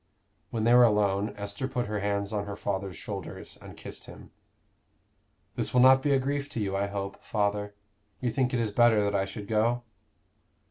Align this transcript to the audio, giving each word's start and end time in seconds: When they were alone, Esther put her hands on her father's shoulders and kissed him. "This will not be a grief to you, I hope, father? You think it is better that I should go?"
When 0.49 0.63
they 0.63 0.73
were 0.73 0.83
alone, 0.83 1.31
Esther 1.37 1.67
put 1.67 1.85
her 1.85 1.99
hands 1.99 2.33
on 2.33 2.47
her 2.47 2.55
father's 2.55 2.97
shoulders 2.97 3.59
and 3.61 3.77
kissed 3.77 4.05
him. 4.07 4.31
"This 5.55 5.75
will 5.75 5.81
not 5.81 6.01
be 6.01 6.09
a 6.11 6.17
grief 6.17 6.49
to 6.53 6.59
you, 6.59 6.75
I 6.75 6.87
hope, 6.87 7.21
father? 7.23 7.75
You 8.19 8.31
think 8.31 8.51
it 8.51 8.59
is 8.59 8.71
better 8.71 9.03
that 9.03 9.13
I 9.13 9.25
should 9.25 9.47
go?" 9.47 9.83